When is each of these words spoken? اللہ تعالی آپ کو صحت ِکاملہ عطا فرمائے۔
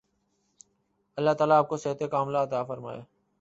اللہ 1.17 1.31
تعالی 1.31 1.53
آپ 1.53 1.69
کو 1.69 1.77
صحت 1.77 2.01
ِکاملہ 2.01 2.37
عطا 2.37 2.63
فرمائے۔ 2.63 3.01